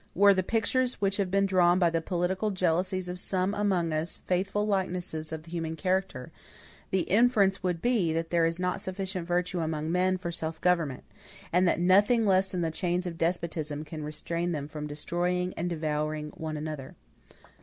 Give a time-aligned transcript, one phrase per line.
[0.15, 4.17] Were the pictures which have been drawn by the political jealousy of some among us
[4.25, 6.31] faithful likenesses of the human character,
[6.89, 11.03] the inference would be, that there is not sufficient virtue among men for self government;
[11.53, 15.69] and that nothing less than the chains of despotism can restrain them from destroying and
[15.69, 16.95] devouring one another.